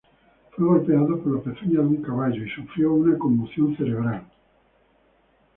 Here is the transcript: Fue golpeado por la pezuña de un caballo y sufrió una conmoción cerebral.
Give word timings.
Fue 0.55 0.65
golpeado 0.65 1.19
por 1.21 1.35
la 1.35 1.41
pezuña 1.41 1.79
de 1.79 1.85
un 1.85 2.01
caballo 2.01 2.43
y 2.43 2.49
sufrió 2.49 2.91
una 2.91 3.15
conmoción 3.19 3.77
cerebral. 3.77 4.23